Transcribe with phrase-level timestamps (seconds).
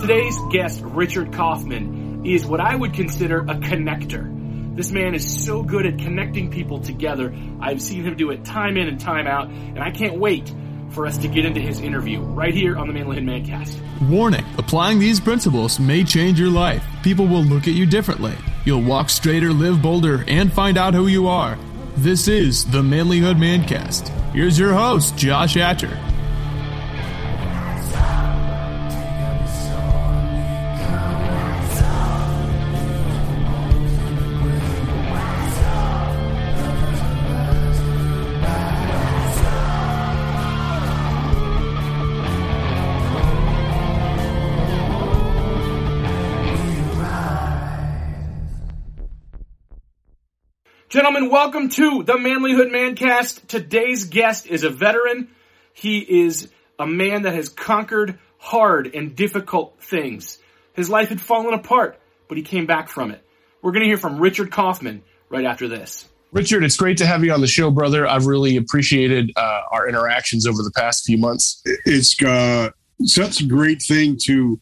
[0.00, 4.74] Today's guest, Richard Kaufman, is what I would consider a connector.
[4.74, 7.34] This man is so good at connecting people together.
[7.60, 10.52] I've seen him do it time in and time out, and I can't wait
[10.90, 13.78] for us to get into his interview right here on the Manlihood Mancast.
[14.08, 16.84] Warning applying these principles may change your life.
[17.02, 18.34] People will look at you differently.
[18.64, 21.58] You'll walk straighter, live bolder, and find out who you are.
[21.96, 24.08] This is the Manlihood Mancast.
[24.32, 25.98] Here's your host, Josh Hatcher.
[50.92, 53.46] Gentlemen, welcome to the Manlihood Mancast.
[53.46, 55.28] Today's guest is a veteran.
[55.72, 60.36] He is a man that has conquered hard and difficult things.
[60.74, 63.24] His life had fallen apart, but he came back from it.
[63.62, 66.06] We're going to hear from Richard Kaufman right after this.
[66.30, 68.06] Richard, it's great to have you on the show, brother.
[68.06, 71.62] I've really appreciated uh, our interactions over the past few months.
[71.86, 72.68] It's uh,
[73.04, 74.60] such a great thing to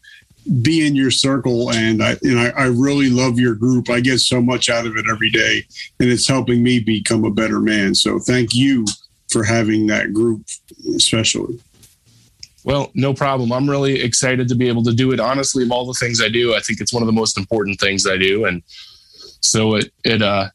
[0.62, 3.90] be in your circle and I and I, I, really love your group.
[3.90, 5.64] I get so much out of it every day
[6.00, 7.94] and it's helping me become a better man.
[7.94, 8.86] So thank you
[9.30, 10.42] for having that group
[10.96, 11.60] especially.
[12.64, 13.52] Well, no problem.
[13.52, 15.20] I'm really excited to be able to do it.
[15.20, 17.78] Honestly, of all the things I do, I think it's one of the most important
[17.80, 18.46] things I do.
[18.46, 18.62] And
[19.40, 20.48] so it it uh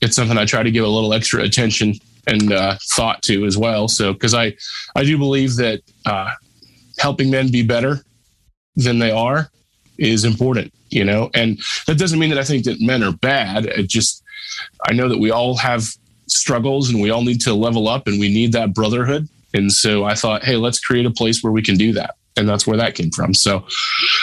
[0.00, 1.94] it's something I try to give a little extra attention
[2.26, 3.88] and uh, thought to as well.
[3.88, 4.54] So because I
[4.94, 6.30] I do believe that uh,
[6.98, 8.04] helping men be better
[8.76, 9.50] than they are
[9.98, 11.30] is important, you know?
[11.34, 13.66] And that doesn't mean that I think that men are bad.
[13.66, 14.22] It just,
[14.86, 15.84] I know that we all have
[16.26, 19.28] struggles and we all need to level up and we need that brotherhood.
[19.54, 22.16] And so I thought, hey, let's create a place where we can do that.
[22.36, 23.32] And that's where that came from.
[23.32, 23.66] So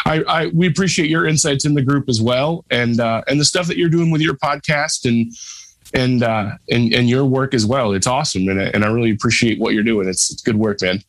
[0.05, 2.63] I, I we appreciate your insights in the group as well.
[2.69, 5.33] And, uh, and the stuff that you're doing with your podcast and,
[5.95, 7.93] and, uh, and, and your work as well.
[7.93, 8.47] It's awesome.
[8.49, 10.07] And, and I really appreciate what you're doing.
[10.07, 11.01] It's, it's good work, man.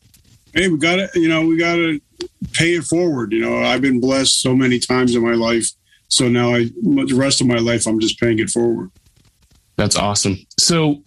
[0.54, 2.00] Hey, we got to, you know, we got to
[2.52, 3.32] pay it forward.
[3.32, 5.68] You know, I've been blessed so many times in my life.
[6.08, 8.90] So now I, the rest of my life, I'm just paying it forward.
[9.76, 10.38] That's awesome.
[10.58, 11.02] So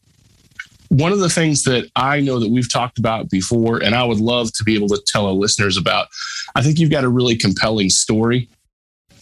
[0.89, 4.19] one of the things that I know that we've talked about before, and I would
[4.19, 6.07] love to be able to tell our listeners about,
[6.55, 8.49] I think you've got a really compelling story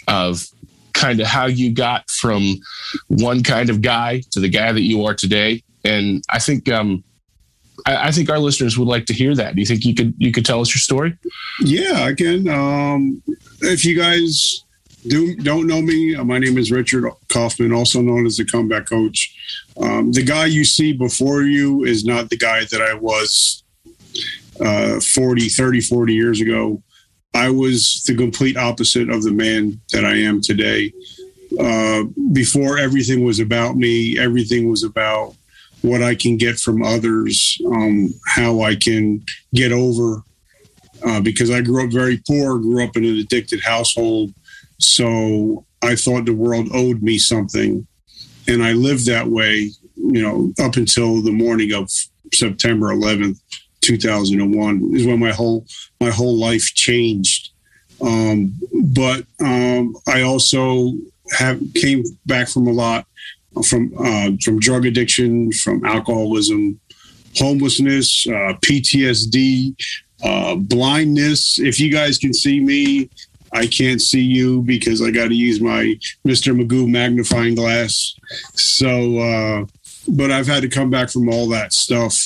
[0.08, 0.48] of
[0.94, 2.56] kind of how you got from
[3.08, 5.64] one kind of guy to the guy that you are today.
[5.84, 7.04] And I think um,
[7.86, 9.56] I, I, think our listeners would like to hear that.
[9.56, 11.18] Do you think you could you could tell us your story?
[11.60, 12.48] Yeah, I can.
[12.48, 13.22] Um,
[13.62, 14.64] if you guys
[15.08, 18.88] do don't know me, uh, my name is Richard Kaufman, also known as the comeback
[18.88, 19.36] coach.
[19.78, 23.64] Um, the guy you see before you is not the guy that I was
[24.60, 26.82] uh, 40, 30, 40 years ago.
[27.34, 30.94] I was the complete opposite of the man that I am today.
[31.60, 35.36] Uh, before everything was about me, everything was about
[35.86, 39.24] what I can get from others, um, how I can
[39.54, 40.24] get over.
[41.06, 44.34] Uh, because I grew up very poor, grew up in an addicted household.
[44.80, 47.86] So I thought the world owed me something.
[48.48, 51.90] And I lived that way, you know, up until the morning of
[52.34, 53.40] September 11th,
[53.82, 55.66] 2001 is when my whole,
[56.00, 57.52] my whole life changed.
[58.02, 60.94] Um, but um, I also
[61.38, 63.06] have came back from a lot
[63.64, 66.80] from uh, from drug addiction, from alcoholism,
[67.38, 69.76] homelessness, uh, PTSD,
[70.24, 71.60] uh, blindness.
[71.60, 73.10] If you guys can see me,
[73.52, 75.96] I can't see you because I got to use my
[76.26, 76.60] Mr.
[76.60, 78.16] Magoo magnifying glass.
[78.54, 79.66] So, uh,
[80.08, 82.18] but I've had to come back from all that stuff.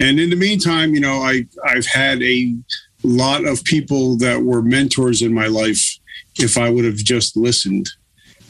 [0.00, 2.54] And in the meantime, you know, I I've had a
[3.02, 5.98] lot of people that were mentors in my life.
[6.36, 7.88] If I would have just listened,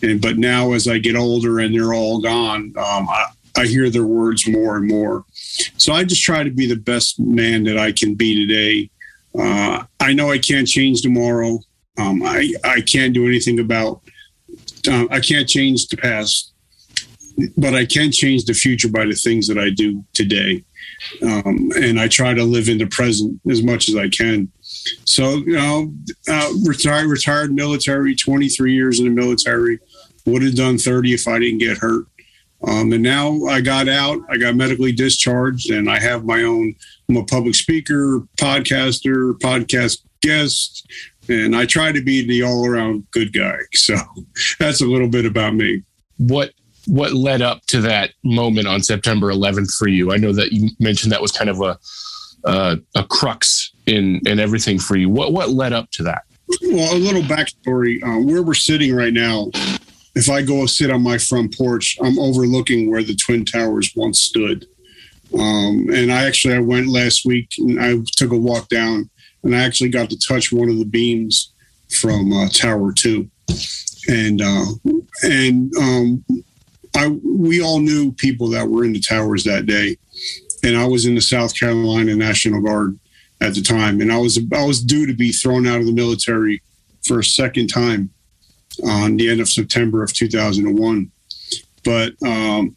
[0.04, 3.26] and but now as I get older and they're all gone, um, I,
[3.56, 5.24] I hear their words more and more.
[5.76, 8.90] So I just try to be the best man that I can be today.
[9.38, 11.60] Uh, I know I can't change tomorrow.
[11.98, 14.02] Um, I I can't do anything about.
[14.88, 16.52] Uh, I can't change the past,
[17.56, 20.64] but I can change the future by the things that I do today.
[21.22, 24.50] Um, and I try to live in the present as much as I can.
[25.04, 25.92] So you know,
[26.28, 29.78] uh, retired retired military, twenty three years in the military
[30.26, 32.06] would have done 30 if I didn't get hurt.
[32.66, 36.74] Um, and now I got out, I got medically discharged, and I have my own.
[37.08, 40.90] I'm a public speaker, podcaster, podcast guest,
[41.28, 43.58] and I try to be the all around good guy.
[43.74, 43.96] So
[44.58, 45.82] that's a little bit about me.
[46.16, 46.52] What
[46.86, 50.12] what led up to that moment on September 11th for you?
[50.12, 51.78] I know that you mentioned that was kind of a
[52.46, 55.08] uh, a crux in in everything for you.
[55.08, 56.24] What what led up to that?
[56.62, 58.02] well, a little backstory.
[58.02, 59.50] Uh, where we're sitting right now,
[60.14, 64.20] if I go sit on my front porch, I'm overlooking where the Twin Towers once
[64.20, 64.66] stood.
[65.38, 69.10] Um, and I actually I went last week and I took a walk down
[69.42, 71.52] and I actually got to touch one of the beams
[72.00, 73.28] from uh, Tower Two,
[74.08, 74.64] and uh,
[75.22, 76.24] and um,
[76.96, 79.96] I we all knew people that were in the towers that day,
[80.62, 82.98] and I was in the South Carolina National Guard
[83.44, 85.92] at the time, and I was I was due to be thrown out of the
[85.92, 86.62] military
[87.06, 88.10] for a second time
[88.84, 91.10] on the end of September of 2001.
[91.84, 92.74] But um,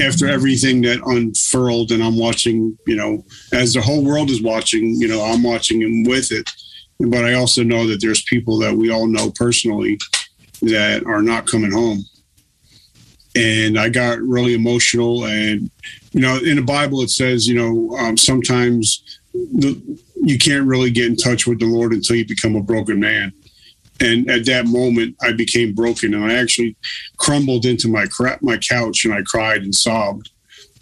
[0.00, 4.94] after everything that unfurled, and I'm watching, you know, as the whole world is watching,
[5.00, 6.48] you know, I'm watching and with it.
[7.00, 9.98] But I also know that there's people that we all know personally
[10.62, 12.04] that are not coming home.
[13.34, 15.24] And I got really emotional.
[15.24, 15.68] And,
[16.12, 20.90] you know, in the Bible, it says, you know, um, sometimes the, you can't really
[20.90, 23.32] get in touch with the Lord until you become a broken man.
[24.00, 26.76] And at that moment, I became broken, and I actually
[27.16, 30.30] crumbled into my crap, my couch, and I cried and sobbed.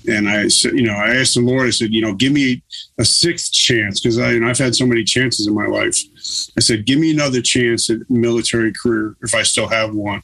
[0.09, 2.63] And I said, you know, I asked the Lord, I said, you know, give me
[2.99, 5.97] a sixth chance because I, you know, I've had so many chances in my life.
[6.57, 10.23] I said, give me another chance at military career if I still have one.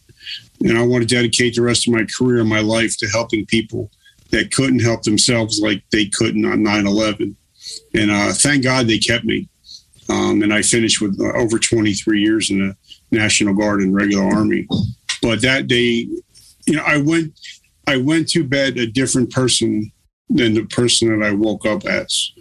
[0.60, 3.46] And I want to dedicate the rest of my career and my life to helping
[3.46, 3.90] people
[4.30, 7.36] that couldn't help themselves like they couldn't on 9 11.
[7.94, 9.48] And uh, thank God they kept me.
[10.08, 12.76] Um, and I finished with uh, over 23 years in the
[13.10, 14.66] National Guard and regular Army.
[15.20, 16.08] But that day,
[16.66, 17.38] you know, I went,
[17.86, 19.92] I went to bed a different person
[20.30, 22.32] than the person that I woke up as.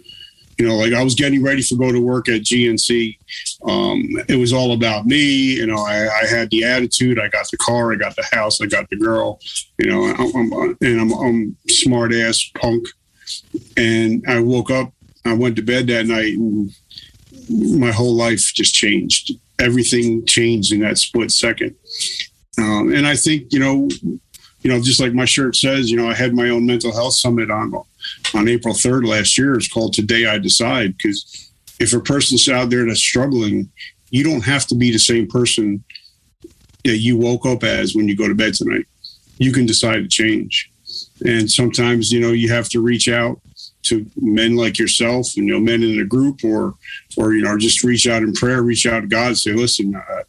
[0.58, 3.16] You know, like I was getting ready to go to work at GNC.
[3.64, 5.54] Um, it was all about me.
[5.54, 7.20] You know, I, I, had the attitude.
[7.20, 7.92] I got the car.
[7.92, 8.60] I got the house.
[8.60, 9.38] I got the girl.
[9.78, 12.88] You know, I'm, I'm and I'm, I'm smart ass punk.
[13.76, 14.92] And I woke up.
[15.28, 16.70] I went to bed that night, and
[17.50, 19.32] my whole life just changed.
[19.58, 21.74] Everything changed in that split second.
[22.58, 23.88] Um, and I think, you know,
[24.62, 27.14] you know, just like my shirt says, you know, I had my own mental health
[27.14, 27.72] summit on
[28.34, 29.54] on April 3rd last year.
[29.54, 33.70] It's called Today I Decide because if a person's out there that's struggling,
[34.10, 35.84] you don't have to be the same person
[36.84, 38.86] that you woke up as when you go to bed tonight.
[39.38, 40.70] You can decide to change.
[41.24, 43.40] And sometimes, you know, you have to reach out
[43.84, 46.74] to men like yourself, and you know, men in a group, or,
[47.16, 50.22] or you know, just reach out in prayer, reach out to God, say, "Listen, uh,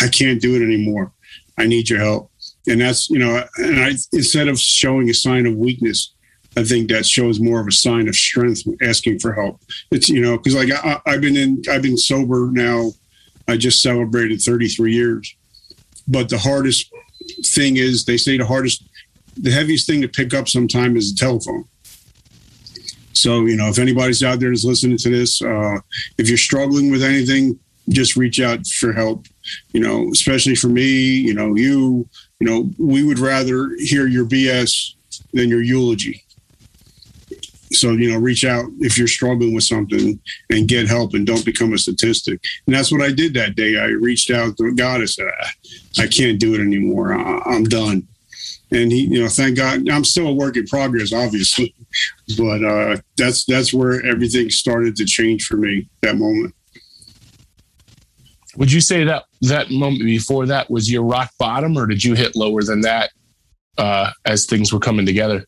[0.00, 1.12] I can't do it anymore.
[1.58, 2.30] I need your help."
[2.68, 6.12] And that's, you know, and I instead of showing a sign of weakness,
[6.56, 9.60] I think that shows more of a sign of strength, asking for help.
[9.90, 12.92] It's you know, because like I, I've been in, I've been sober now.
[13.48, 15.34] I just celebrated 33 years,
[16.06, 16.92] but the hardest
[17.46, 18.84] thing is they say the hardest,
[19.36, 21.64] the heaviest thing to pick up sometime is the telephone
[23.20, 25.76] so, you know, if anybody's out there that's listening to this, uh,
[26.16, 27.58] if you're struggling with anything,
[27.90, 29.26] just reach out for help.
[29.74, 32.08] You know, especially for me, you know, you,
[32.38, 34.94] you know, we would rather hear your BS
[35.34, 36.24] than your eulogy.
[37.72, 40.18] So, you know, reach out if you're struggling with something
[40.48, 42.40] and get help and don't become a statistic.
[42.66, 43.78] And that's what I did that day.
[43.78, 45.02] I reached out to God.
[45.02, 45.30] I said,
[45.98, 47.12] I can't do it anymore.
[47.12, 48.08] I'm done
[48.72, 51.74] and he, you know, thank God, I'm still a work in progress, obviously,
[52.38, 56.54] but uh, that's that's where everything started to change for me that moment.
[58.56, 62.14] Would you say that that moment before that was your rock bottom, or did you
[62.14, 63.10] hit lower than that
[63.78, 65.46] uh, as things were coming together?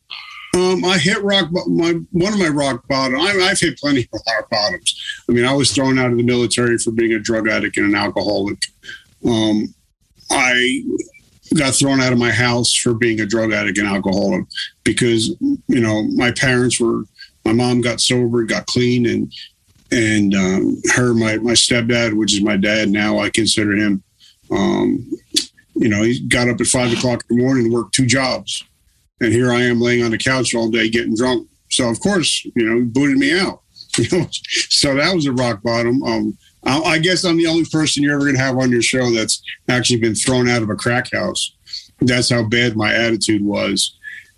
[0.54, 1.50] Um, I hit rock.
[1.66, 3.18] My one of my rock bottom.
[3.18, 5.00] I, have hit plenty of rock bottoms.
[5.28, 7.86] I mean, I was thrown out of the military for being a drug addict and
[7.86, 8.58] an alcoholic.
[9.26, 9.74] Um,
[10.30, 10.82] I
[11.54, 14.44] got thrown out of my house for being a drug addict and alcoholic
[14.84, 17.04] because you know my parents were
[17.44, 19.32] my mom got sober got clean and
[19.90, 24.02] and um, her my my stepdad which is my dad now i consider him
[24.50, 25.10] um,
[25.74, 28.64] you know he got up at five o'clock in the morning and worked two jobs.
[29.20, 31.48] And here i am laying on the couch all day getting drunk.
[31.70, 33.60] So of course you know he booted me out.
[33.98, 36.02] You know so that was a rock bottom.
[36.02, 39.10] Um, I guess I'm the only person you're ever going to have on your show
[39.10, 41.52] that's actually been thrown out of a crack house.
[42.00, 43.96] That's how bad my attitude was.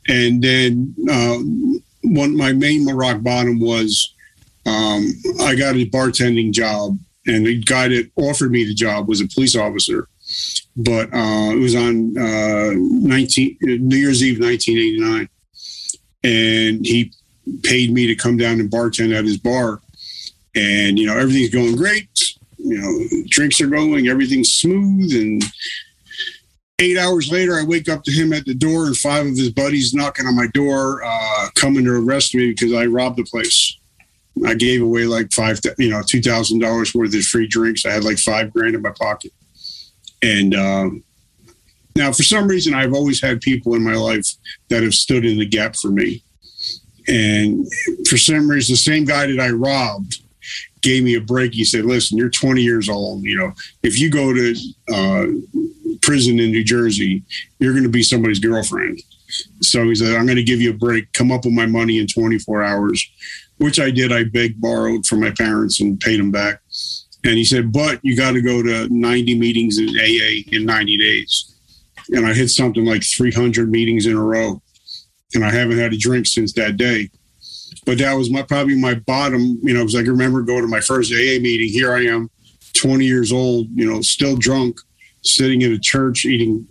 [0.09, 1.39] And then uh,
[2.03, 4.15] one, my main rock bottom was
[4.67, 5.09] um,
[5.41, 9.29] I got a bartending job, and the guy that offered me the job was a
[9.29, 10.09] police officer.
[10.77, 15.29] But uh, it was on uh, 19 New Year's Eve, 1989,
[16.25, 17.13] and he
[17.63, 19.81] paid me to come down and bartend at his bar
[20.55, 22.09] and you know everything's going great.
[22.59, 25.45] You know drinks are going everything's smooth and
[26.81, 29.51] eight hours later i wake up to him at the door and five of his
[29.51, 33.79] buddies knocking on my door uh, coming to arrest me because i robbed the place.
[34.45, 37.87] I gave away like five, you know, two thousand dollars worth of free drinks.
[37.87, 39.33] I had like five grand in my pocket,
[40.23, 41.05] and um,
[41.95, 44.27] now for some reason I've always had people in my life
[44.71, 46.23] that have stood in the gap for me,
[47.07, 47.67] and
[48.09, 50.24] for some reason the same guy that I robbed
[50.85, 51.55] gave me a break.
[51.55, 53.25] He said, "Listen, you're 20 years old.
[53.25, 54.55] You know, if you go to
[54.93, 55.27] uh,
[56.03, 57.25] prison in New Jersey,
[57.59, 59.01] you're going to be somebody's girlfriend."
[59.61, 61.13] So he said, I'm going to give you a break.
[61.13, 63.11] Come up with my money in 24 hours,
[63.59, 64.13] which I did.
[64.13, 66.61] I begged, borrowed from my parents and paid them back.
[67.25, 70.99] And he said, but you got to go to 90 meetings in AA in 90
[70.99, 71.57] days.
[72.11, 74.61] And I hit something like 300 meetings in a row.
[75.35, 77.11] And I haven't had a drink since that day.
[77.85, 80.69] But that was my probably my bottom, you know, because I can remember going to
[80.69, 81.69] my first AA meeting.
[81.69, 82.31] Here I am,
[82.75, 84.79] 20 years old, you know, still drunk,
[85.23, 86.67] sitting in a church eating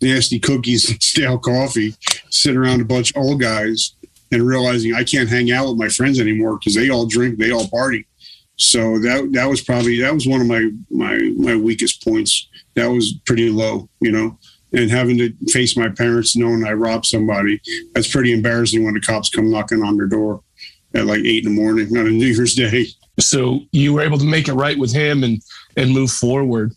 [0.00, 1.94] nasty cookies and stale coffee,
[2.30, 3.94] sitting around a bunch of old guys
[4.30, 7.50] and realizing I can't hang out with my friends anymore because they all drink, they
[7.50, 8.06] all party.
[8.56, 12.48] So that that was probably that was one of my my my weakest points.
[12.74, 14.38] That was pretty low, you know.
[14.72, 17.60] And having to face my parents knowing I robbed somebody,
[17.94, 20.42] that's pretty embarrassing when the cops come knocking on their door
[20.94, 22.86] at like eight in the morning on a New Year's Day.
[23.18, 25.42] So you were able to make it right with him and
[25.76, 26.72] and move forward.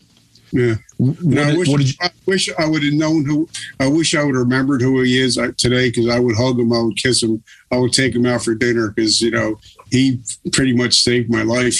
[0.51, 0.75] Yeah.
[0.97, 3.47] What, I, wish, you, I wish I would have known who.
[3.79, 6.59] I wish I would have remembered who he is uh, today because I would hug
[6.59, 9.59] him, I would kiss him, I would take him out for dinner because you know
[9.89, 10.21] he
[10.51, 11.79] pretty much saved my life.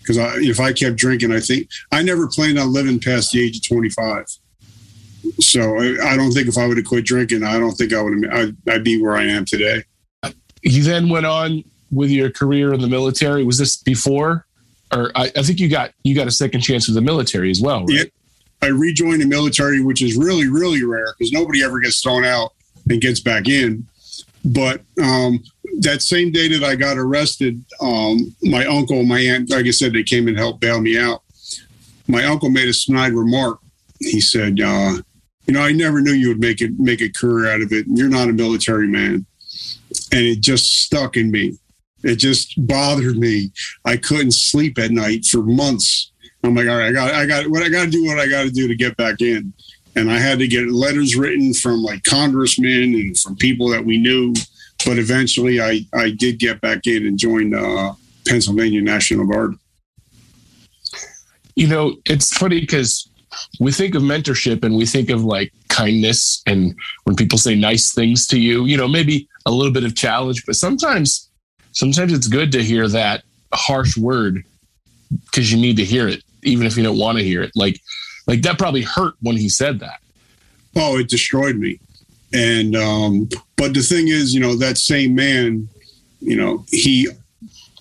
[0.00, 3.56] Because if I kept drinking, I think I never planned on living past the age
[3.56, 4.26] of twenty five.
[5.40, 8.02] So I, I, don't think if I would have quit drinking, I don't think I
[8.02, 8.32] would have.
[8.32, 9.84] I'd, I'd be where I am today.
[10.62, 13.44] You then went on with your career in the military.
[13.44, 14.46] Was this before
[14.92, 17.60] or I, I, think you got you got a second chance with the military as
[17.60, 17.88] well, right?
[17.90, 18.04] Yeah.
[18.60, 22.54] I rejoined the military, which is really, really rare because nobody ever gets thrown out
[22.90, 23.86] and gets back in.
[24.44, 25.44] But um,
[25.80, 29.92] that same day that I got arrested, um, my uncle, my aunt, like I said,
[29.92, 31.22] they came and helped bail me out.
[32.08, 33.60] My uncle made a snide remark.
[34.00, 34.94] He said, uh,
[35.48, 37.86] "You know, I never knew you would make it make a career out of it.
[37.88, 39.26] You're not a military man,"
[40.12, 41.58] and it just stuck in me.
[42.04, 43.50] It just bothered me.
[43.84, 46.12] I couldn't sleep at night for months.
[46.44, 48.28] I'm like, all right, I got, I got, what I got to do, what I
[48.28, 49.52] got to do to get back in.
[49.96, 53.98] And I had to get letters written from like congressmen and from people that we
[53.98, 54.32] knew.
[54.86, 57.94] But eventually, I, I did get back in and joined uh,
[58.26, 59.56] Pennsylvania National Guard.
[61.56, 63.08] You know, it's funny because
[63.60, 67.92] we think of mentorship and we think of like kindness and when people say nice
[67.92, 71.28] things to you, you know, maybe a little bit of challenge, but sometimes
[71.72, 74.44] sometimes it's good to hear that harsh word
[75.26, 77.52] because you need to hear it, even if you don't want to hear it.
[77.54, 77.80] Like,
[78.26, 80.00] like that probably hurt when he said that.
[80.76, 81.80] Oh, it destroyed me.
[82.32, 85.68] And, um, but the thing is, you know, that same man,
[86.20, 87.08] you know, he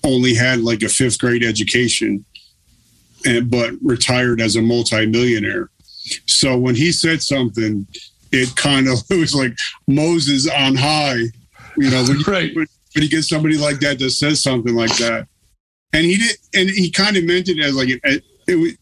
[0.03, 2.23] only had like a fifth grade education,
[3.25, 5.69] and but retired as a multimillionaire.
[6.25, 7.87] So when he said something,
[8.31, 9.55] it kind of it was like
[9.87, 11.23] Moses on high,
[11.77, 12.03] you know.
[12.03, 15.27] When you, right but you get somebody like that that says something like that,
[15.93, 18.73] and he did, and he kind of meant it as like it, it was.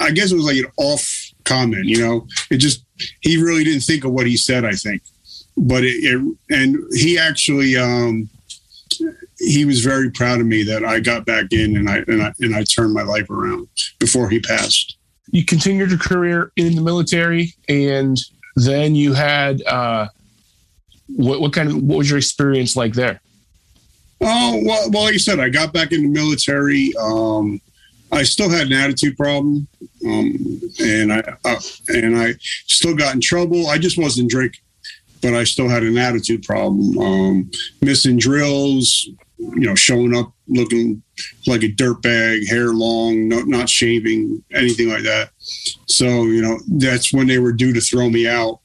[0.00, 2.26] I guess it was like an off comment, you know.
[2.50, 2.84] It just
[3.20, 4.64] he really didn't think of what he said.
[4.64, 5.02] I think,
[5.56, 8.28] but it, it and he actually um,
[9.38, 12.32] he was very proud of me that I got back in and I and I
[12.40, 13.68] and I turned my life around
[13.98, 14.96] before he passed.
[15.30, 18.16] You continued your career in the military, and
[18.56, 20.08] then you had uh,
[21.06, 23.20] what, what kind of what was your experience like there?
[24.20, 26.92] Oh well, well, like I said, I got back in the military.
[26.98, 27.60] Um,
[28.10, 29.68] I still had an attitude problem,
[30.04, 32.34] um, and I uh, and I
[32.66, 33.68] still got in trouble.
[33.68, 34.62] I just wasn't drinking,
[35.22, 36.98] but I still had an attitude problem.
[36.98, 37.50] Um,
[37.82, 41.02] missing drills, you know, showing up looking
[41.46, 45.30] like a dirtbag, hair long, no, not shaving, anything like that.
[45.86, 48.60] So you know, that's when they were due to throw me out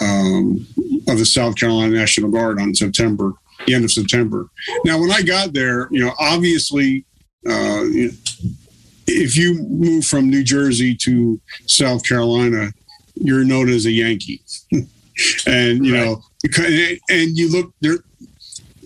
[0.00, 0.66] um,
[1.08, 3.34] of the South Carolina National Guard on September
[3.66, 4.48] the end of September.
[4.84, 7.04] Now, when I got there, you know, obviously,
[7.46, 7.82] uh,
[9.06, 12.72] if you move from New Jersey to South Carolina,
[13.14, 14.42] you're known as a Yankee,
[15.46, 16.04] and you right.
[16.04, 16.22] know,
[17.10, 17.98] and you look there,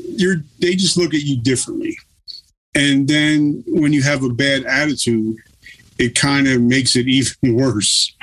[0.09, 1.97] you're they just look at you differently.
[2.75, 5.37] And then when you have a bad attitude,
[5.99, 8.15] it kind of makes it even worse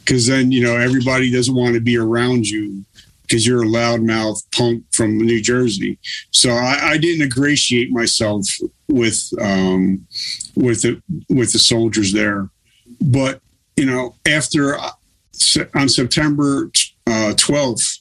[0.00, 2.84] because then you know everybody doesn't want to be around you
[3.22, 5.98] because you're a loudmouth punk from New Jersey.
[6.32, 8.46] So I, I didn't ingratiate myself
[8.88, 10.06] with um,
[10.54, 12.50] with the with the soldiers there.
[13.00, 13.40] But
[13.76, 14.90] you know, after uh,
[15.74, 16.70] on September
[17.06, 18.00] uh, 12th,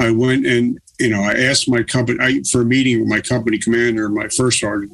[0.00, 3.20] I went and you know, I asked my company I, for a meeting with my
[3.20, 4.92] company commander, my first sergeant,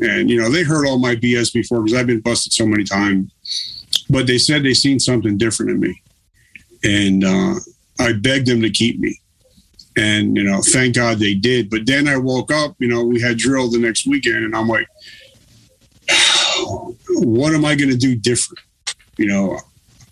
[0.00, 2.84] and you know, they heard all my BS before because I've been busted so many
[2.84, 3.32] times.
[4.08, 6.02] But they said they seen something different in me,
[6.84, 7.54] and uh,
[7.98, 9.20] I begged them to keep me.
[9.96, 11.70] And you know, thank God they did.
[11.70, 12.76] But then I woke up.
[12.78, 14.86] You know, we had drill the next weekend, and I'm like,
[17.08, 18.60] what am I going to do different?
[19.18, 19.58] You know,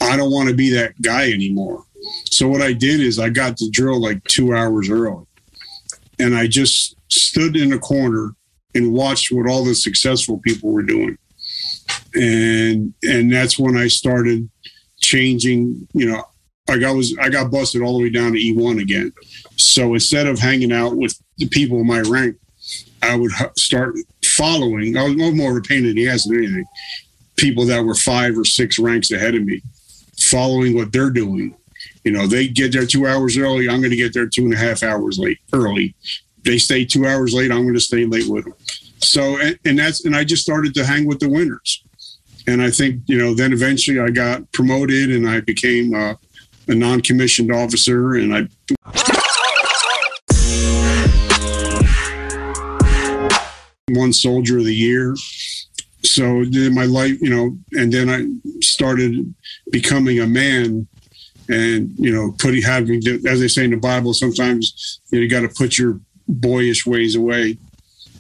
[0.01, 1.85] I don't want to be that guy anymore.
[2.31, 5.25] So what I did is I got the drill like two hours early,
[6.19, 8.35] and I just stood in a corner
[8.75, 11.19] and watched what all the successful people were doing,
[12.15, 14.49] and and that's when I started
[15.01, 15.89] changing.
[15.93, 16.25] You know,
[16.69, 19.13] like I was I got busted all the way down to E one again.
[19.57, 22.37] So instead of hanging out with the people in my rank,
[23.03, 24.97] I would start following.
[24.97, 26.65] I was no more of a pain in the ass than anything.
[27.37, 29.63] People that were five or six ranks ahead of me,
[30.19, 31.55] following what they're doing.
[32.05, 33.69] You know, they get there two hours early.
[33.69, 35.95] I'm going to get there two and a half hours late early.
[36.45, 37.51] They stay two hours late.
[37.51, 38.55] I'm going to stay late with them.
[38.99, 41.85] So, and, and that's, and I just started to hang with the winners.
[42.47, 46.19] And I think, you know, then eventually I got promoted and I became a
[46.69, 48.49] non commissioned officer and I
[53.91, 55.15] one soldier of the year.
[56.03, 58.27] So my life, you know, and then I
[58.61, 59.35] started
[59.71, 60.87] becoming a man
[61.51, 65.29] and, you know, putting, having, as they say in the Bible, sometimes you, know, you
[65.29, 67.59] got to put your boyish ways away,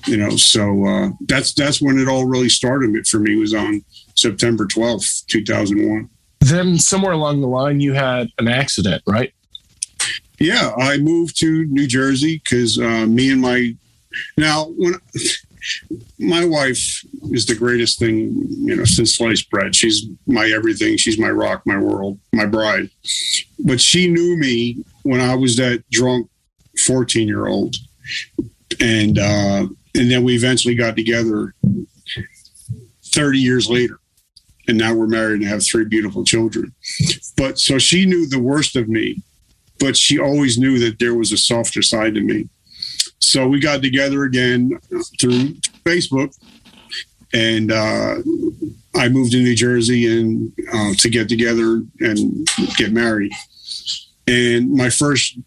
[0.06, 3.84] you know, so uh, that's, that's when it all really started for me was on
[4.16, 6.08] September 12th, 2001.
[6.40, 9.32] Then somewhere along the line, you had an accident, right?
[10.38, 13.76] Yeah, I moved to New Jersey because uh, me and my
[14.38, 14.94] now when
[16.18, 19.74] my wife is the greatest thing, you know, since sliced bread.
[19.74, 20.96] She's my everything.
[20.96, 22.90] She's my rock, my world, my bride.
[23.64, 26.28] But she knew me when I was that drunk
[26.86, 27.76] 14 year old.
[28.80, 31.54] And, uh, and then we eventually got together
[33.06, 33.98] 30 years later.
[34.68, 36.72] And now we're married and have three beautiful children.
[37.36, 39.22] But so she knew the worst of me,
[39.80, 42.48] but she always knew that there was a softer side to me
[43.20, 44.78] so we got together again
[45.20, 45.54] through
[45.84, 46.36] Facebook,
[47.32, 48.16] and uh,
[48.96, 53.32] I moved to New Jersey and uh, to get together and get married.
[54.26, 55.38] And my first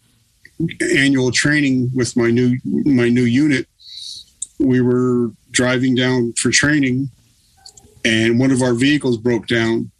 [0.96, 3.66] annual training with my new my new unit,
[4.58, 7.10] we were driving down for training,
[8.04, 9.90] and one of our vehicles broke down.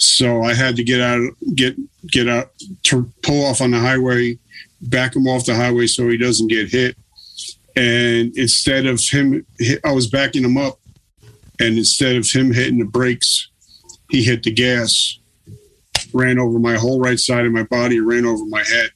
[0.00, 1.22] So I had to get out,
[1.54, 1.76] get
[2.08, 2.50] get out,
[2.84, 4.38] to pull off on the highway
[4.80, 6.96] back him off the highway so he doesn't get hit.
[7.76, 9.46] And instead of him,
[9.84, 10.80] I was backing him up,
[11.60, 13.50] and instead of him hitting the brakes,
[14.10, 15.18] he hit the gas,
[16.12, 18.90] ran over my whole right side of my body, ran over my head,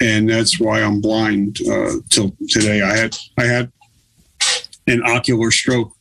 [0.00, 2.82] and that's why I'm blind uh, till today.
[2.82, 3.72] I had I had
[4.86, 5.92] an ocular stroke,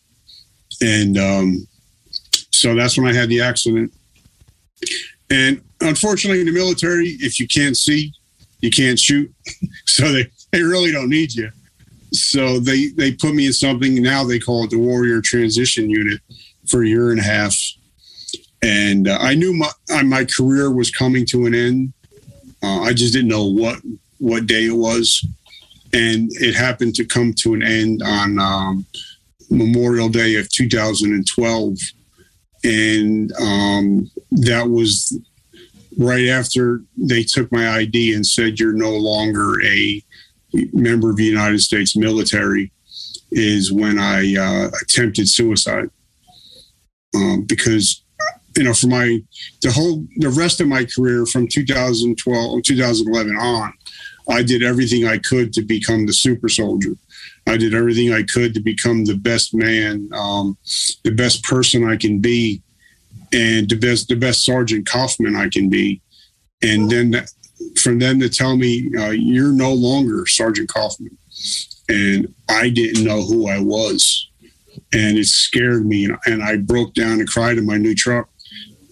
[0.82, 1.68] and um,
[2.52, 3.94] so that's when I had the accident.
[5.30, 8.14] And unfortunately, in the military, if you can't see,
[8.60, 9.34] you can't shoot.
[9.86, 11.50] So they, they really don't need you.
[12.12, 16.22] So they, they put me in something now they call it the Warrior Transition Unit
[16.68, 17.58] for a year and a half.
[18.62, 19.72] And uh, I knew my,
[20.04, 21.94] my career was coming to an end.
[22.62, 23.80] Uh, I just didn't know what,
[24.20, 25.26] what day it was.
[25.94, 28.86] And it happened to come to an end on um,
[29.50, 31.78] Memorial Day of 2012.
[32.64, 35.18] And um, that was
[35.98, 40.04] right after they took my ID and said you're no longer a
[40.74, 42.72] member of the United States military,
[43.32, 45.90] is when I uh, attempted suicide.
[47.16, 48.04] Um, because
[48.56, 49.20] you know, for my
[49.62, 53.74] the whole the rest of my career from 2012 2011 on,
[54.30, 56.96] I did everything I could to become the super soldier.
[57.46, 60.58] I did everything I could to become the best man, um,
[61.04, 62.62] the best person I can be,
[63.34, 66.02] and the best the best Sergeant Kaufman I can be,
[66.62, 67.26] and then
[67.80, 71.18] from them to tell me uh, you're no longer Sergeant Kaufman,
[71.90, 74.30] and I didn't know who I was,
[74.94, 78.30] and it scared me, and I broke down and cried in my new truck,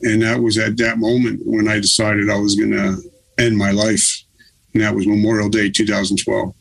[0.01, 2.97] and that was at that moment when I decided I was going to
[3.37, 4.23] end my life,
[4.73, 6.53] and that was Memorial Day 2012.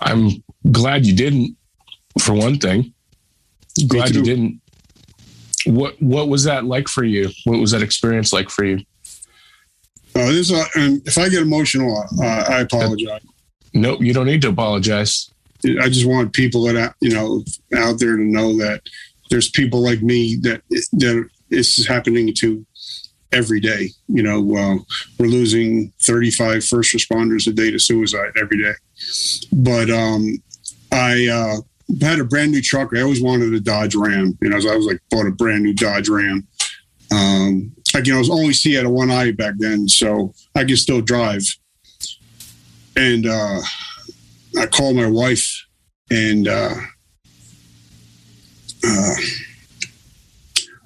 [0.00, 1.56] I'm glad you didn't,
[2.18, 2.94] for one thing.
[3.86, 4.59] Glad you didn't
[5.66, 7.30] what what was that like for you?
[7.44, 8.78] What was that experience like for you?
[10.14, 13.22] Uh, this uh, and if I get emotional, uh, I apologize.
[13.72, 15.30] Nope, you don't need to apologize.
[15.80, 17.44] I just want people that you know
[17.76, 18.82] out there to know that
[19.30, 22.64] there's people like me that that is happening to,
[23.32, 23.90] every day.
[24.08, 24.78] You know, uh,
[25.18, 28.72] we're losing 35 first responders a day to suicide every day.
[29.52, 30.42] But um,
[30.92, 31.60] I uh,
[32.00, 32.90] had a brand new truck.
[32.94, 34.36] I always wanted a Dodge Ram.
[34.40, 36.46] You know, so I was like bought a brand new Dodge Ram.
[37.12, 40.78] Um, again, I was only see out of one eye back then, so I could
[40.78, 41.42] still drive.
[42.96, 43.60] And uh,
[44.58, 45.48] I called my wife,
[46.10, 46.74] and uh,
[48.84, 49.14] uh,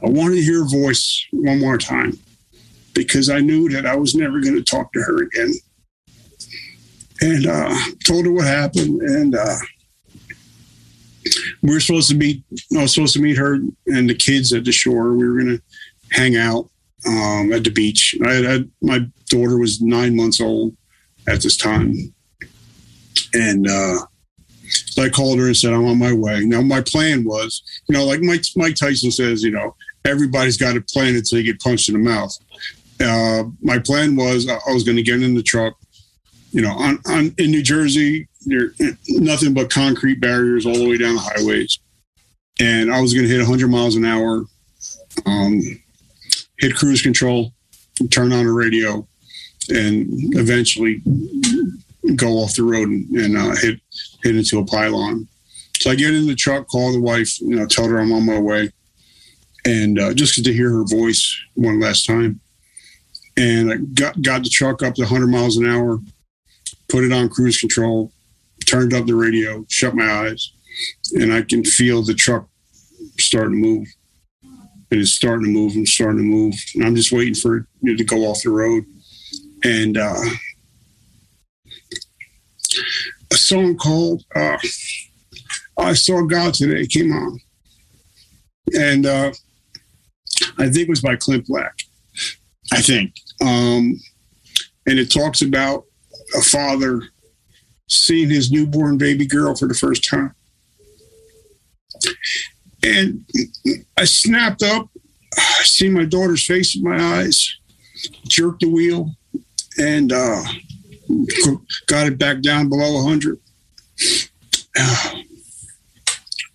[0.05, 2.19] I wanted to hear her voice one more time
[2.95, 5.53] because I knew that I was never going to talk to her again.
[7.21, 7.75] And uh,
[8.07, 9.57] told her what happened, and uh,
[11.65, 12.45] we were supposed to meet.
[12.77, 13.55] I was supposed to meet her
[13.87, 15.15] and the kids at the shore.
[15.15, 15.63] We were going to
[16.11, 16.69] hang out
[17.07, 18.15] um, at the beach.
[18.25, 19.01] I had, my
[19.31, 20.77] daughter was nine months old
[21.27, 21.95] at this time,
[23.33, 23.97] and uh,
[24.99, 26.45] I called her and said I'm on my way.
[26.45, 29.75] Now my plan was, you know, like Mike Mike Tyson says, you know,
[30.05, 32.37] everybody's got a plan until you get punched in the mouth.
[33.01, 35.75] Uh, my plan was I was going to get in the truck.
[36.53, 41.15] You know, on, on in New Jersey, nothing but concrete barriers all the way down
[41.15, 41.79] the highways,
[42.61, 44.45] and I was going to hit 100 miles an hour.
[45.27, 45.61] Um,
[46.59, 47.53] hit cruise control,
[48.11, 49.07] turn on the radio,
[49.71, 51.01] and eventually
[52.17, 53.81] go off the road and, and uh, hit
[54.23, 55.27] hit into a pylon.
[55.79, 58.27] So I get in the truck, call the wife, you know, tell her I'm on
[58.27, 58.71] my way,
[59.65, 62.41] and uh, just to hear her voice one last time.
[63.37, 65.99] And I got got the truck up to 100 miles an hour,
[66.89, 68.13] put it on cruise control,
[68.75, 70.53] turned up the radio, shut my eyes,
[71.15, 72.49] and I can feel the truck
[73.19, 73.87] starting to move
[74.91, 76.55] and it's starting to move and starting to move.
[76.75, 78.85] And I'm just waiting for it to go off the road.
[79.65, 80.21] And uh,
[83.33, 84.59] a song called uh,
[85.79, 87.41] I Saw God Today came on.
[88.77, 89.33] And uh,
[90.59, 91.79] I think it was by Clint Black.
[92.73, 93.15] I think.
[93.41, 94.01] Um,
[94.87, 95.85] and it talks about
[96.37, 97.03] a father
[97.95, 100.35] seeing his newborn baby girl for the first time.
[102.83, 103.25] And
[103.97, 104.89] I snapped up.
[105.37, 107.59] I see my daughter's face in my eyes,
[108.29, 109.11] jerked the wheel,
[109.79, 110.43] and uh,
[111.87, 113.41] got it back down below 100.
[114.79, 115.11] Uh,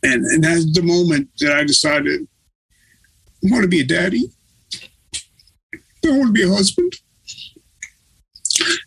[0.03, 2.27] and, and that's the moment that I decided
[3.43, 4.31] I want to be a daddy.
[6.05, 6.93] I want to be a husband.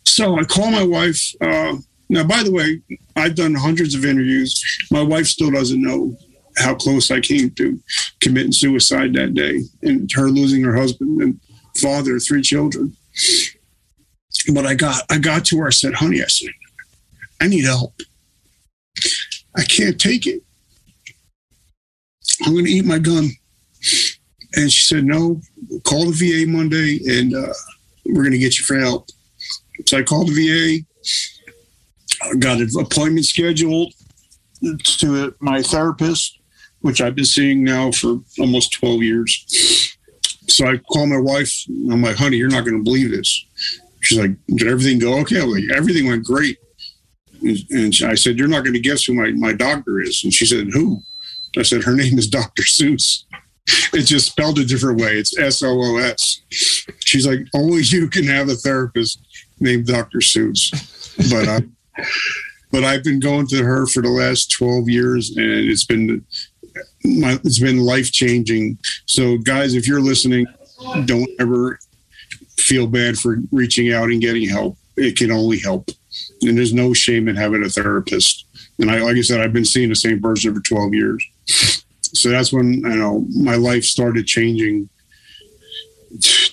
[0.05, 1.33] So I call my wife.
[1.41, 1.77] Uh,
[2.09, 2.81] now, by the way,
[3.15, 4.61] I've done hundreds of interviews.
[4.91, 6.15] My wife still doesn't know
[6.57, 7.79] how close I came to
[8.19, 11.39] committing suicide that day and her losing her husband and
[11.77, 12.95] father, three children.
[14.53, 16.51] But I got I got to her, I said, honey, I said,
[17.41, 17.93] I need help.
[19.55, 20.41] I can't take it.
[22.45, 23.29] I'm gonna eat my gun.
[24.55, 25.41] And she said, no,
[25.83, 27.53] call the VA Monday and uh,
[28.05, 29.09] we're gonna get you for help.
[29.87, 30.85] So I called the VA,
[32.39, 33.93] got an appointment scheduled
[34.83, 36.39] to my therapist
[36.83, 39.97] which I've been seeing now for almost 12 years.
[40.49, 41.49] So I call my wife.
[41.89, 43.45] I'm like, honey, you're not going to believe this.
[44.01, 45.41] She's like, did everything go okay?
[45.41, 46.57] I'm like, everything went great.
[47.41, 50.25] And I said, you're not going to guess who my, my doctor is.
[50.25, 50.99] And she said, who?
[51.57, 52.63] I said, her name is Dr.
[52.63, 53.23] Seuss.
[53.93, 55.17] It's just spelled a different way.
[55.17, 56.41] It's S O O S.
[56.49, 59.21] She's like, only you can have a therapist
[59.61, 60.17] named Dr.
[60.17, 60.69] Seuss.
[61.31, 61.61] But I,
[62.71, 66.25] but I've been going to her for the last 12 years and it's been
[67.03, 68.77] my, it's been life changing.
[69.05, 70.45] So, guys, if you're listening,
[71.05, 71.79] don't ever
[72.57, 74.77] feel bad for reaching out and getting help.
[74.95, 75.89] It can only help,
[76.41, 78.45] and there's no shame in having a therapist.
[78.79, 81.25] And I, like I said, I've been seeing the same person for 12 years.
[81.45, 84.89] So that's when you know my life started changing.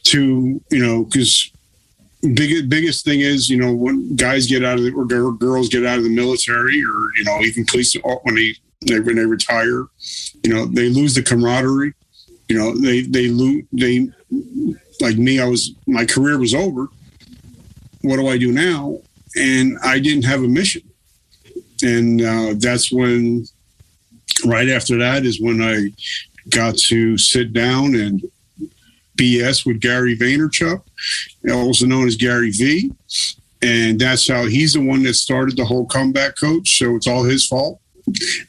[0.05, 1.53] To you know, because
[2.23, 5.87] biggest biggest thing is you know when guys get out of the, or girls get
[5.87, 8.55] out of the military or you know even police when they
[8.87, 9.87] they, when they retire,
[10.43, 11.95] you know, they lose the camaraderie.
[12.49, 14.09] You know, they they lose they
[15.01, 15.41] like me.
[15.41, 16.89] I was my career was over.
[18.03, 18.99] What do I do now?
[19.37, 20.83] And I didn't have a mission.
[21.83, 23.47] And uh, that's when,
[24.45, 25.91] right after that, is when I
[26.49, 28.23] got to sit down and
[29.17, 30.83] BS with Gary Vaynerchuk,
[31.49, 32.93] Uh, also known as Gary V.
[33.63, 36.79] And that's how he's the one that started the whole comeback coach.
[36.79, 37.81] So it's all his fault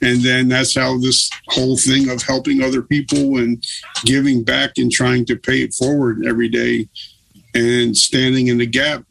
[0.01, 3.63] and then that's how this whole thing of helping other people and
[4.05, 6.87] giving back and trying to pay it forward every day
[7.53, 9.03] and standing in the gap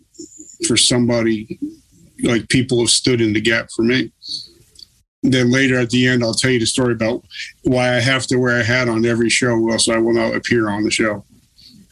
[0.66, 1.58] for somebody
[2.22, 4.10] like people have stood in the gap for me
[5.22, 7.22] then later at the end i'll tell you the story about
[7.64, 10.68] why i have to wear a hat on every show else i will not appear
[10.68, 11.24] on the show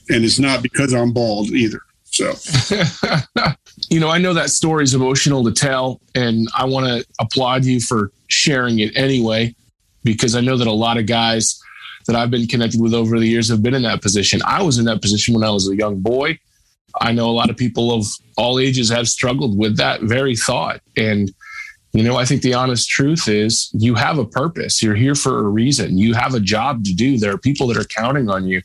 [0.08, 1.80] and it's not because I'm bald either.
[2.04, 2.32] So,
[3.90, 7.64] you know, I know that story is emotional to tell, and I want to applaud
[7.64, 9.54] you for sharing it anyway,
[10.04, 11.60] because I know that a lot of guys
[12.06, 14.40] that I've been connected with over the years have been in that position.
[14.46, 16.38] I was in that position when I was a young boy.
[17.00, 20.80] I know a lot of people of all ages have struggled with that very thought.
[20.96, 21.30] And,
[21.92, 24.82] you know, I think the honest truth is you have a purpose.
[24.82, 25.98] You're here for a reason.
[25.98, 27.18] You have a job to do.
[27.18, 28.62] There are people that are counting on you.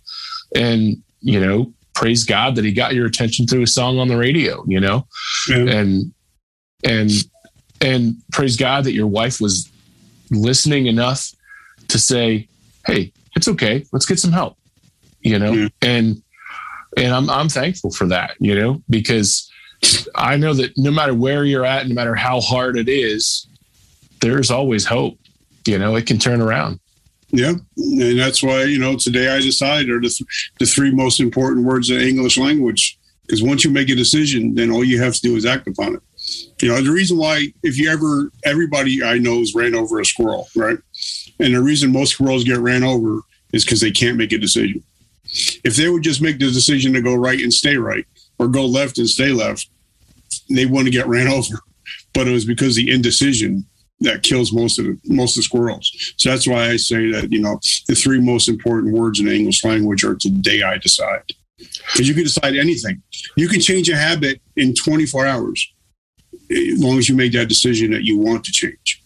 [0.55, 4.17] And, you know, praise God that he got your attention through a song on the
[4.17, 5.07] radio, you know?
[5.47, 5.57] Yeah.
[5.57, 6.13] And,
[6.83, 7.11] and,
[7.81, 9.71] and praise God that your wife was
[10.29, 11.31] listening enough
[11.87, 12.47] to say,
[12.85, 13.85] Hey, it's okay.
[13.91, 14.57] Let's get some help,
[15.21, 15.53] you know?
[15.53, 15.67] Yeah.
[15.81, 16.21] And,
[16.97, 19.49] and I'm, I'm thankful for that, you know, because
[20.15, 23.47] I know that no matter where you're at, no matter how hard it is,
[24.21, 25.17] there's always hope,
[25.65, 26.79] you know, it can turn around.
[27.33, 31.19] Yeah, and that's why you know today I decided are the, th- the three most
[31.19, 32.97] important words in English language.
[33.25, 35.95] Because once you make a decision, then all you have to do is act upon
[35.95, 36.01] it.
[36.61, 40.05] You know the reason why if you ever everybody I know has ran over a
[40.05, 40.77] squirrel, right?
[41.39, 44.83] And the reason most squirrels get ran over is because they can't make a decision.
[45.63, 48.05] If they would just make the decision to go right and stay right,
[48.37, 49.69] or go left and stay left,
[50.51, 51.55] they wouldn't get ran over.
[52.13, 53.65] But it was because the indecision
[53.99, 55.91] that kills most of the, most of the squirrels.
[56.17, 59.35] So that's why I say that you know the three most important words in the
[59.35, 63.01] English language are "today I decide," because you can decide anything.
[63.35, 65.73] You can change a habit in 24 hours,
[66.51, 69.01] eh, as long as you make that decision that you want to change.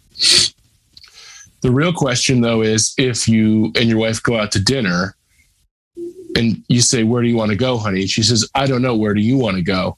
[1.62, 5.16] The real question, though, is if you and your wife go out to dinner
[6.36, 8.02] and you say, Where do you want to go, honey?
[8.02, 8.96] And she says, I don't know.
[8.96, 9.98] Where do you want to go?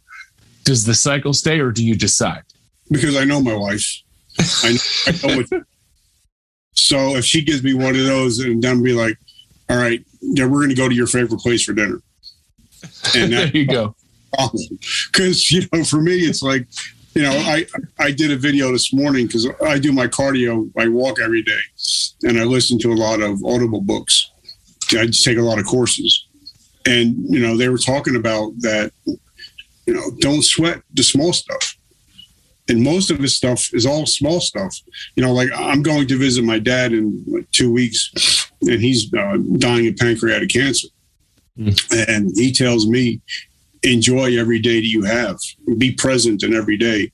[0.63, 2.43] Does the cycle stay or do you decide?
[2.89, 4.01] Because I know my wife.
[4.63, 5.63] I know, I know what,
[6.79, 9.17] so if she gives me one of those and then be like,
[9.69, 12.01] all right, yeah, we're going to go to your favorite place for dinner.
[13.15, 13.95] And there you go.
[15.11, 16.67] Because, you know, for me, it's like,
[17.13, 17.65] you know, I,
[17.99, 20.69] I did a video this morning because I do my cardio.
[20.77, 21.59] I walk every day
[22.23, 24.31] and I listen to a lot of audible books.
[24.91, 26.25] I just take a lot of courses.
[26.85, 31.68] And, you know, they were talking about that, you know, don't sweat the small stuff
[32.69, 34.75] and most of his stuff is all small stuff.
[35.15, 39.11] You know, like I'm going to visit my dad in like two weeks, and he's
[39.13, 40.87] uh, dying of pancreatic cancer.
[41.57, 42.07] Mm.
[42.07, 43.21] And he tells me,
[43.83, 45.37] enjoy every day that you have,
[45.77, 47.11] be present in every day,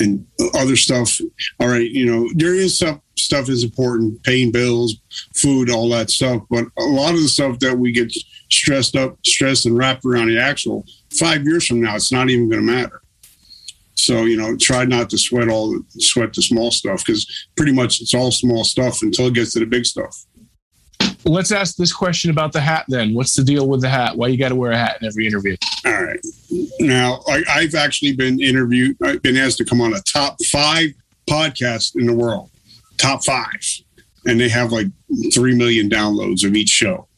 [0.00, 1.18] and other stuff.
[1.60, 4.96] All right, you know, there is stuff stuff is important, paying bills,
[5.34, 6.42] food, all that stuff.
[6.50, 8.12] But a lot of the stuff that we get
[8.50, 10.84] stressed up, stressed and wrapped around the axle,
[11.18, 13.02] five years from now, it's not even going to matter.
[13.96, 17.72] So you know, try not to sweat all the sweat the small stuff because pretty
[17.72, 20.24] much it's all small stuff until it gets to the big stuff.
[21.24, 23.12] Let's ask this question about the hat then.
[23.12, 24.16] What's the deal with the hat?
[24.16, 25.56] Why you got to wear a hat in every interview?
[25.84, 26.20] All right.
[26.78, 28.96] Now, I, I've actually been interviewed.
[29.02, 30.90] I've been asked to come on a top five
[31.28, 32.50] podcast in the world,
[32.98, 33.60] top five,
[34.24, 34.86] and they have like
[35.34, 37.08] three million downloads of each show.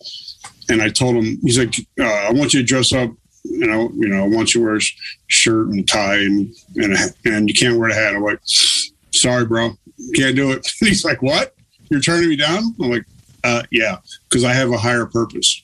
[0.70, 3.10] And I told him, he's like, uh, I want you to dress up
[3.50, 4.80] you know, you know, once you wear a
[5.26, 8.14] shirt and tie and and, a, and you can't wear a hat.
[8.14, 8.40] I'm like,
[9.12, 9.72] sorry, bro,
[10.14, 10.66] can't do it.
[10.80, 11.54] he's like, what?
[11.90, 12.74] You're turning me down?
[12.80, 13.04] I'm like,
[13.44, 15.62] uh, yeah, because I have a higher purpose.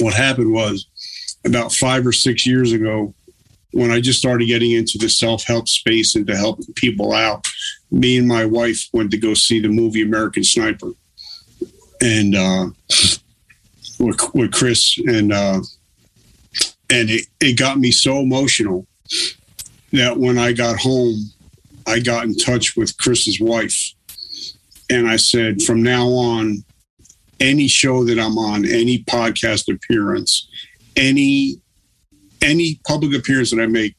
[0.00, 0.86] What happened was
[1.44, 3.14] about five or six years ago,
[3.72, 7.46] when I just started getting into the self help space and to help people out,
[7.90, 10.92] me and my wife went to go see the movie American Sniper,
[12.00, 12.66] and uh,
[13.98, 15.60] with, with Chris and uh,
[16.90, 18.86] and it, it got me so emotional
[19.92, 21.16] that when I got home,
[21.86, 23.92] I got in touch with Chris's wife.
[24.90, 26.64] And I said, from now on,
[27.40, 30.48] any show that I'm on, any podcast appearance,
[30.96, 31.60] any
[32.42, 33.94] any public appearance that I make,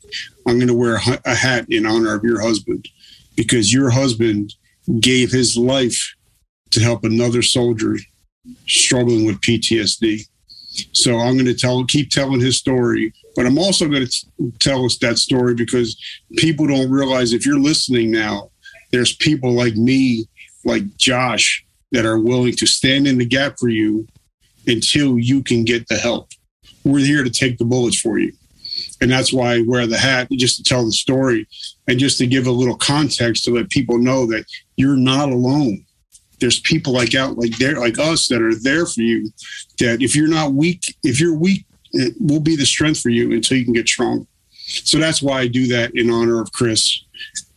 [0.47, 2.87] I'm going to wear a hat in honor of your husband
[3.35, 4.53] because your husband
[4.99, 6.13] gave his life
[6.71, 7.97] to help another soldier
[8.67, 10.27] struggling with PTSD.
[10.93, 14.85] So I'm going to tell, keep telling his story, but I'm also going to tell
[14.85, 15.97] us that story because
[16.37, 18.51] people don't realize if you're listening now,
[18.91, 20.27] there's people like me,
[20.63, 24.07] like Josh, that are willing to stand in the gap for you
[24.67, 26.29] until you can get the help.
[26.83, 28.33] We're here to take the bullets for you.
[29.01, 31.47] And that's why I wear the hat, just to tell the story
[31.87, 34.45] and just to give a little context to let people know that
[34.77, 35.85] you're not alone
[36.39, 39.31] there's people like out like there like us that are there for you
[39.79, 43.31] that if you're not weak if you're weak it will be the strength for you
[43.31, 44.27] until you can get strong.
[44.65, 47.01] So that's why i do that in honor of chris.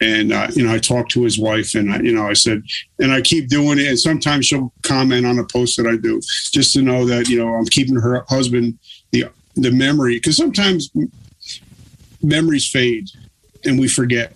[0.00, 2.62] And uh, you know i talked to his wife and I, you know i said
[3.00, 3.88] and i keep doing it.
[3.88, 6.20] And sometimes she'll comment on a post that i do
[6.52, 8.78] just to know that you know i'm keeping her husband
[9.10, 9.24] the
[9.56, 10.90] the memory because sometimes
[12.22, 13.08] memories fade
[13.64, 14.34] and we forget.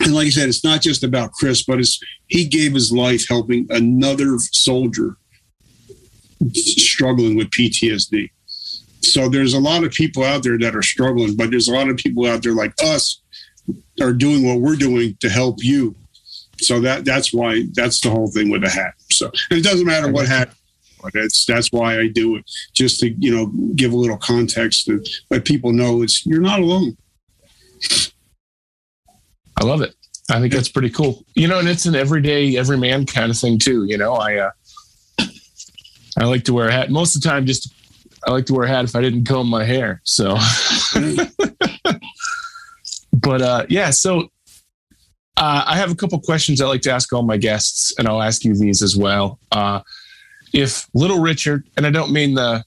[0.00, 3.26] And like I said, it's not just about Chris, but it's he gave his life
[3.28, 5.16] helping another soldier
[6.52, 8.30] struggling with PTSD.
[9.02, 11.88] So there's a lot of people out there that are struggling, but there's a lot
[11.88, 13.20] of people out there like us
[14.00, 15.94] are doing what we're doing to help you.
[16.58, 18.94] So that that's why that's the whole thing with the hat.
[19.10, 20.54] So it doesn't matter what hat
[21.12, 25.06] that's that's why I do it, just to you know give a little context and
[25.30, 26.96] let people know it's you're not alone.
[29.60, 29.94] I love it.
[30.30, 31.24] I think that's pretty cool.
[31.34, 33.84] You know, and it's an everyday, every man kind of thing too.
[33.84, 34.50] You know, I uh,
[36.18, 37.46] I like to wear a hat most of the time.
[37.46, 37.72] Just
[38.26, 40.00] I like to wear a hat if I didn't comb my hair.
[40.04, 40.36] So,
[43.12, 43.90] but uh, yeah.
[43.90, 44.28] So
[45.36, 48.22] uh, I have a couple questions I like to ask all my guests, and I'll
[48.22, 49.38] ask you these as well.
[49.52, 49.80] Uh,
[50.52, 52.64] if Little Richard, and I don't mean the,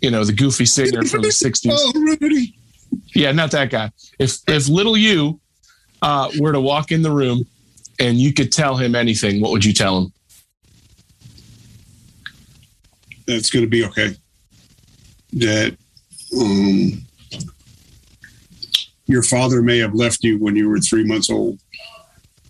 [0.00, 1.70] you know, the goofy singer from the '60s.
[1.72, 2.56] oh, Rudy.
[3.14, 3.90] Yeah, not that guy.
[4.18, 5.40] If if Little you
[6.04, 7.46] uh, were to walk in the room
[7.98, 10.12] and you could tell him anything, what would you tell him?
[13.26, 14.14] That's going to be okay.
[15.32, 15.76] That
[16.38, 17.02] um,
[19.06, 21.58] your father may have left you when you were three months old,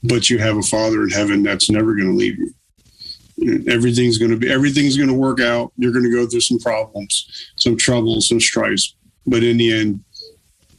[0.03, 2.53] but you have a father in heaven that's never going to leave you
[3.69, 6.59] everything's going to be everything's going to work out you're going to go through some
[6.59, 8.81] problems some troubles some strife
[9.27, 10.03] but in the end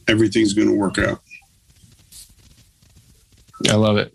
[0.08, 1.20] everything's going to work out
[3.68, 4.14] i love it.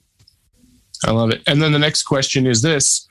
[1.06, 1.42] I love it.
[1.48, 3.08] And then the next question is this.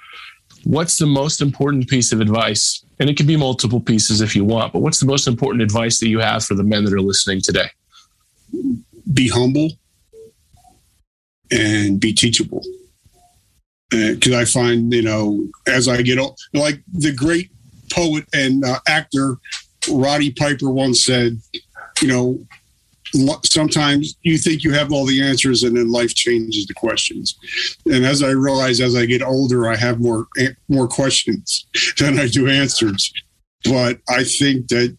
[0.64, 2.84] What's the most important piece of advice?
[2.98, 5.98] And it can be multiple pieces if you want but what's the most important advice
[6.00, 7.70] that you have for the men that are listening today?
[9.12, 9.70] Be humble
[11.50, 12.62] and be teachable.
[13.90, 17.50] Because I find you know as I get old, like the great
[17.90, 19.38] poet and uh, actor
[19.90, 21.38] Roddy Piper once said,
[22.00, 22.38] you know,
[23.44, 27.36] sometimes you think you have all the answers and then life changes the questions.
[27.86, 30.26] And as I realize as I get older, I have more
[30.68, 31.66] more questions
[31.98, 33.12] than I do answers.
[33.64, 34.96] But I think that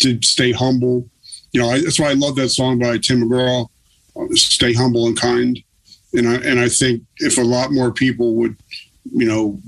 [0.00, 1.08] to stay humble,
[1.52, 3.66] you know, I, that's why I love that song by Tim McGraw,
[4.16, 5.62] uh, "Stay Humble and Kind."
[6.16, 8.56] and I and I think if a lot more people would,
[9.04, 9.60] you know,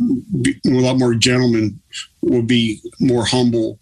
[0.42, 1.80] be, a lot more gentlemen
[2.22, 3.78] would be more humble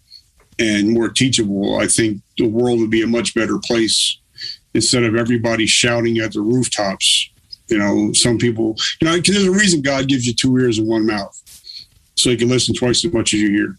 [0.59, 4.19] and more teachable, I think the world would be a much better place
[4.73, 7.29] instead of everybody shouting at the rooftops.
[7.67, 10.77] You know, some people, you know, because there's a reason God gives you two ears
[10.77, 11.35] and one mouth,
[12.15, 13.77] so you can listen twice as much as you hear.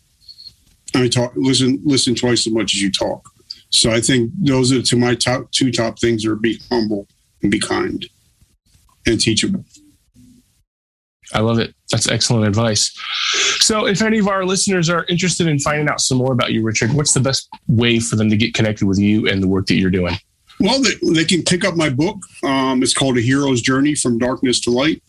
[0.94, 3.30] I mean, talk, listen, listen twice as much as you talk.
[3.70, 7.06] So I think those are to my top two top things are be humble
[7.42, 8.04] and be kind
[9.06, 9.64] and teachable.
[11.34, 11.74] I love it.
[11.90, 12.96] That's excellent advice.
[13.68, 16.62] So, if any of our listeners are interested in finding out some more about you,
[16.62, 19.66] Richard, what's the best way for them to get connected with you and the work
[19.66, 20.16] that you're doing?
[20.58, 22.16] Well, they, they can pick up my book.
[22.42, 25.02] Um, it's called A Hero's Journey from Darkness to Light.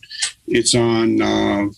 [0.46, 1.68] It's on uh,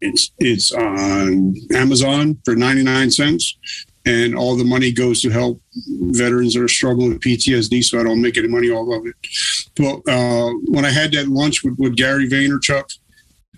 [0.00, 3.58] it's it's on Amazon for 99 cents
[4.06, 7.84] and all the money goes to help veterans that are struggling with PTSD.
[7.84, 9.14] So I don't make any money off of it.
[9.76, 12.98] But uh, when I had that lunch with, with Gary Vaynerchuk,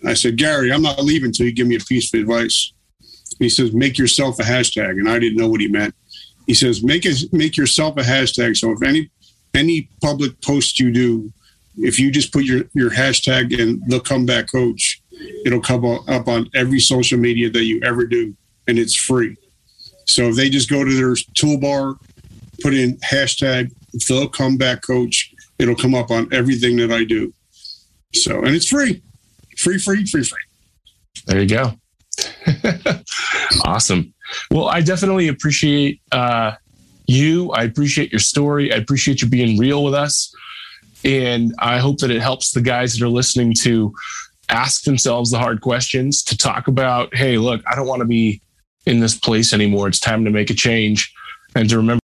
[0.05, 2.73] I said, Gary, I'm not leaving until you give me a piece of advice.
[3.39, 5.95] He says, make yourself a hashtag, and I didn't know what he meant.
[6.47, 8.57] He says, make it, make yourself a hashtag.
[8.57, 9.11] So if any
[9.55, 11.33] any public post you do,
[11.77, 15.01] if you just put your your hashtag and the comeback coach,
[15.45, 18.35] it'll come up on every social media that you ever do,
[18.67, 19.37] and it's free.
[20.07, 21.99] So if they just go to their toolbar,
[22.63, 27.33] put in hashtag the comeback coach, it'll come up on everything that I do.
[28.15, 29.03] So, and it's free,
[29.59, 30.41] free, free, free, free.
[31.27, 31.73] There you go.
[33.65, 34.15] awesome.
[34.51, 36.53] Well, I definitely appreciate uh,
[37.07, 37.51] you.
[37.53, 38.73] I appreciate your story.
[38.73, 40.35] I appreciate you being real with us.
[41.05, 43.95] And I hope that it helps the guys that are listening to
[44.49, 48.41] ask themselves the hard questions, to talk about, hey, look, I don't want to be
[48.87, 49.89] in this place anymore.
[49.89, 51.13] It's time to make a change
[51.55, 52.03] and to remember.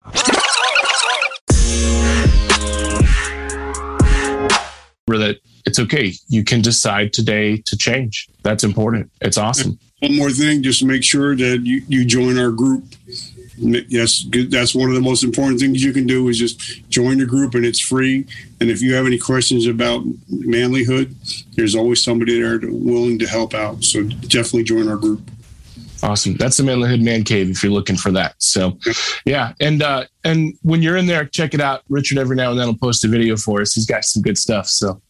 [5.66, 6.12] It's okay.
[6.28, 8.28] You can decide today to change.
[8.42, 9.10] That's important.
[9.20, 9.78] It's awesome.
[10.00, 12.84] One more thing, just make sure that you, you join our group.
[13.56, 17.24] Yes, that's one of the most important things you can do is just join the
[17.24, 18.26] group and it's free.
[18.60, 21.14] And if you have any questions about manlihood,
[21.54, 23.84] there's always somebody there willing to help out.
[23.84, 25.30] So definitely join our group.
[26.02, 26.34] Awesome.
[26.34, 28.34] That's the Manlihood Man Cave if you're looking for that.
[28.36, 28.78] So,
[29.24, 31.82] yeah, and uh, and when you're in there, check it out.
[31.88, 33.72] Richard every now and then will post a video for us.
[33.72, 34.66] He's got some good stuff.
[34.66, 35.00] So,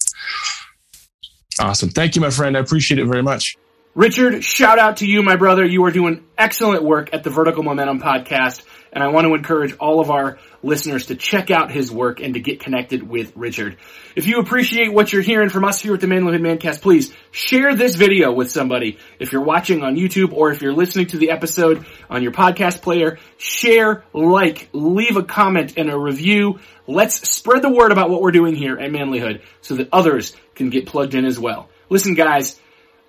[1.58, 1.90] awesome.
[1.90, 2.56] Thank you, my friend.
[2.56, 3.56] I appreciate it very much.
[3.94, 5.64] Richard, shout out to you, my brother.
[5.64, 8.62] You are doing excellent work at the Vertical Momentum podcast,
[8.94, 12.34] and I want to encourage all of our listeners to check out his work and
[12.34, 13.76] to get connected with Richard.
[14.14, 17.74] If you appreciate what you're hearing from us here at the Manlihood Mancast, please share
[17.74, 18.98] this video with somebody.
[19.18, 22.82] If you're watching on YouTube or if you're listening to the episode on your podcast
[22.82, 26.60] player, share, like, leave a comment and a review.
[26.86, 30.70] Let's spread the word about what we're doing here at Manlihood so that others can
[30.70, 31.68] get plugged in as well.
[31.90, 32.60] Listen, guys,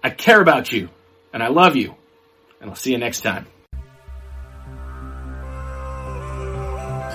[0.03, 0.89] I care about you,
[1.31, 1.95] and I love you,
[2.59, 3.47] and I'll see you next time.